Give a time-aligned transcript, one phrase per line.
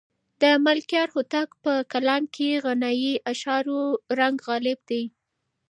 [0.41, 3.79] د ملکیار هوتک په کلام کې د غنایي اشعارو
[4.19, 5.03] رنګ غالب دی.